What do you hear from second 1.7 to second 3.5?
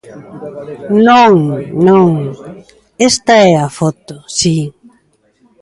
non, esta